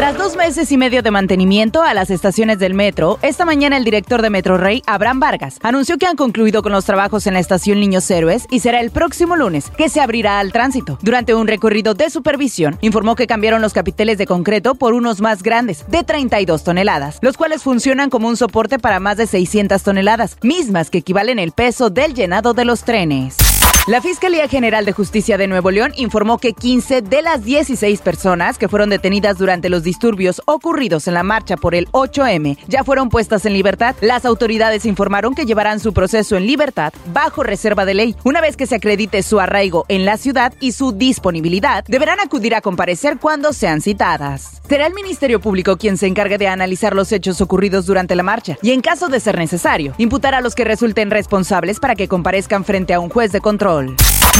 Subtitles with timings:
[0.00, 3.84] Tras dos meses y medio de mantenimiento a las estaciones del metro, esta mañana el
[3.84, 7.40] director de Metro Rey, Abraham Vargas, anunció que han concluido con los trabajos en la
[7.40, 10.98] estación Niños Héroes y será el próximo lunes que se abrirá al tránsito.
[11.02, 15.42] Durante un recorrido de supervisión, informó que cambiaron los capiteles de concreto por unos más
[15.42, 20.38] grandes, de 32 toneladas, los cuales funcionan como un soporte para más de 600 toneladas,
[20.40, 23.49] mismas que equivalen el peso del llenado de los trenes.
[23.90, 28.56] La Fiscalía General de Justicia de Nuevo León informó que 15 de las 16 personas
[28.56, 33.08] que fueron detenidas durante los disturbios ocurridos en la marcha por el 8M ya fueron
[33.08, 33.96] puestas en libertad.
[34.00, 38.16] Las autoridades informaron que llevarán su proceso en libertad bajo reserva de ley.
[38.22, 42.54] Una vez que se acredite su arraigo en la ciudad y su disponibilidad, deberán acudir
[42.54, 44.60] a comparecer cuando sean citadas.
[44.68, 48.56] Será el Ministerio Público quien se encargue de analizar los hechos ocurridos durante la marcha
[48.62, 52.64] y, en caso de ser necesario, imputar a los que resulten responsables para que comparezcan
[52.64, 53.79] frente a un juez de control.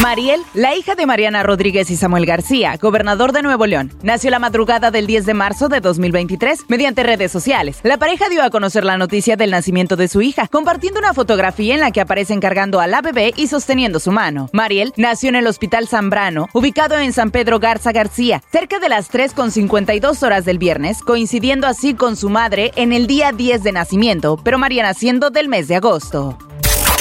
[0.00, 4.38] Mariel, la hija de Mariana Rodríguez y Samuel García, gobernador de Nuevo León, nació la
[4.38, 7.80] madrugada del 10 de marzo de 2023 mediante redes sociales.
[7.82, 11.74] La pareja dio a conocer la noticia del nacimiento de su hija, compartiendo una fotografía
[11.74, 14.48] en la que aparece encargando a la bebé y sosteniendo su mano.
[14.54, 19.08] Mariel nació en el Hospital Zambrano, ubicado en San Pedro Garza García, cerca de las
[19.08, 23.62] 3 con 52 horas del viernes, coincidiendo así con su madre en el día 10
[23.62, 26.38] de nacimiento, pero María naciendo del mes de agosto.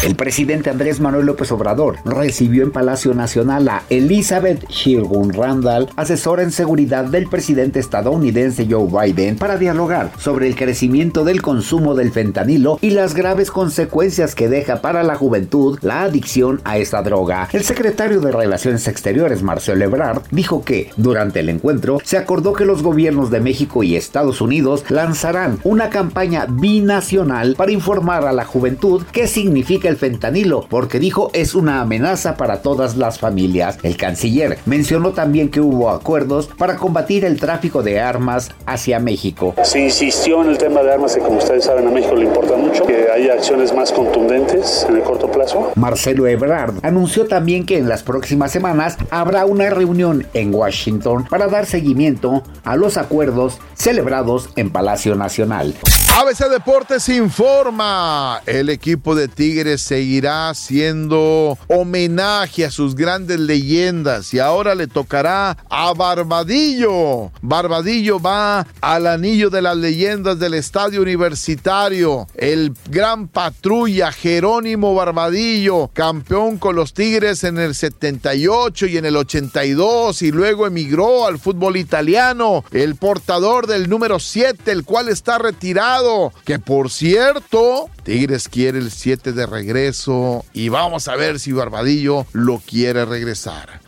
[0.01, 6.41] El presidente Andrés Manuel López Obrador recibió en Palacio Nacional a Elizabeth Shirgun Randall, asesora
[6.41, 12.13] en seguridad del presidente estadounidense Joe Biden, para dialogar sobre el crecimiento del consumo del
[12.13, 17.49] fentanilo y las graves consecuencias que deja para la juventud la adicción a esta droga.
[17.51, 22.63] El secretario de Relaciones Exteriores, Marcelo Ebrard, dijo que durante el encuentro se acordó que
[22.63, 28.45] los gobiernos de México y Estados Unidos lanzarán una campaña binacional para informar a la
[28.45, 33.77] juventud qué significa el fentanilo, porque dijo es una amenaza para todas las familias.
[33.83, 39.55] El canciller mencionó también que hubo acuerdos para combatir el tráfico de armas hacia México.
[39.63, 42.55] Se insistió en el tema de armas que como ustedes saben a México le importa
[42.55, 45.71] mucho, que haya acciones más contundentes en el corto plazo.
[45.75, 51.47] Marcelo Ebrard anunció también que en las próximas semanas habrá una reunión en Washington para
[51.47, 55.73] dar seguimiento a los acuerdos celebrados en Palacio Nacional.
[56.17, 64.39] ABC Deportes informa, el equipo de Tigres seguirá haciendo homenaje a sus grandes leyendas y
[64.39, 67.31] ahora le tocará a Barbadillo.
[67.41, 72.27] Barbadillo va al anillo de las leyendas del estadio universitario.
[72.35, 79.15] El gran patrulla Jerónimo Barbadillo, campeón con los Tigres en el 78 y en el
[79.15, 82.63] 82 y luego emigró al fútbol italiano.
[82.71, 86.33] El portador del número 7, el cual está retirado.
[86.45, 92.25] Que por cierto, Tigres quiere el 7 de regreso y vamos a ver si Barbadillo
[92.33, 93.81] lo quiere regresar.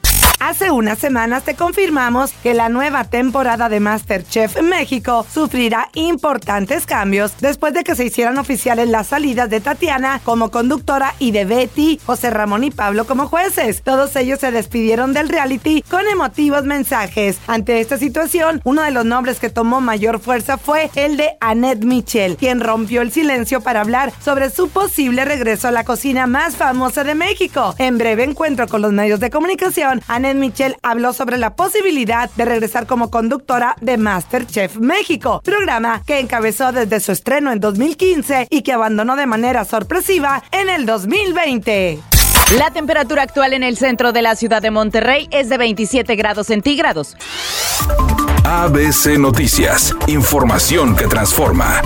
[0.43, 7.33] Hace unas semanas te confirmamos que la nueva temporada de Masterchef México sufrirá importantes cambios
[7.41, 11.99] después de que se hicieran oficiales las salidas de Tatiana como conductora y de Betty,
[12.07, 13.83] José Ramón y Pablo como jueces.
[13.83, 17.37] Todos ellos se despidieron del reality con emotivos mensajes.
[17.45, 21.85] Ante esta situación, uno de los nombres que tomó mayor fuerza fue el de Annette
[21.85, 26.55] Michel, quien rompió el silencio para hablar sobre su posible regreso a la cocina más
[26.55, 27.75] famosa de México.
[27.77, 32.45] En breve encuentro con los medios de comunicación, Annette Michelle habló sobre la posibilidad de
[32.45, 38.61] regresar como conductora de Masterchef México, programa que encabezó desde su estreno en 2015 y
[38.61, 41.99] que abandonó de manera sorpresiva en el 2020.
[42.57, 46.47] La temperatura actual en el centro de la ciudad de Monterrey es de 27 grados
[46.47, 47.15] centígrados.
[48.43, 51.81] ABC Noticias, información que transforma.